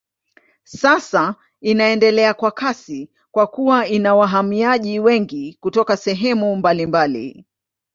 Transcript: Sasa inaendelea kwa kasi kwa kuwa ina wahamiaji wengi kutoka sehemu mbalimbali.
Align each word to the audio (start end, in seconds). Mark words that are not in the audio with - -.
Sasa 0.63 1.35
inaendelea 1.61 2.33
kwa 2.33 2.51
kasi 2.51 3.09
kwa 3.31 3.47
kuwa 3.47 3.87
ina 3.87 4.15
wahamiaji 4.15 4.99
wengi 4.99 5.57
kutoka 5.61 5.97
sehemu 5.97 6.55
mbalimbali. 6.55 7.45